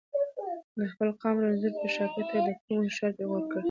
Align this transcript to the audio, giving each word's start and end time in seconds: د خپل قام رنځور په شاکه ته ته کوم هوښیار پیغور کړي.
د 0.77 0.79
خپل 0.91 1.09
قام 1.21 1.35
رنځور 1.43 1.73
په 1.79 1.87
شاکه 1.95 2.21
ته 2.29 2.37
ته 2.45 2.51
کوم 2.63 2.77
هوښیار 2.83 3.11
پیغور 3.17 3.43
کړي. 3.51 3.59